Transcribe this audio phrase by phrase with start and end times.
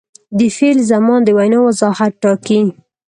[0.37, 2.61] د فعل زمان د وینا وضاحت ټاکي.